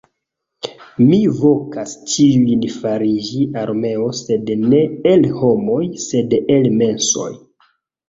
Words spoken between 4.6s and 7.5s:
ne el homoj sed el mensoj